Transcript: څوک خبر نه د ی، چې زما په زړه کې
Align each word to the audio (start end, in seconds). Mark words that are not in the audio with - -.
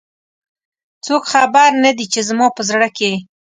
څوک 1.05 1.23
خبر 1.33 1.69
نه 1.83 1.89
د 1.97 1.99
ی، 2.03 2.05
چې 2.13 2.21
زما 2.29 2.47
په 2.57 2.61
زړه 2.69 2.87
کې 2.97 3.11